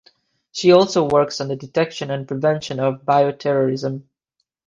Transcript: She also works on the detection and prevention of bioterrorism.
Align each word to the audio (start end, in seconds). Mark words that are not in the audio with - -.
She 0.51 0.71
also 0.71 1.07
works 1.07 1.41
on 1.41 1.47
the 1.49 1.55
detection 1.55 2.09
and 2.09 2.27
prevention 2.27 2.79
of 2.79 3.03
bioterrorism. 3.03 4.01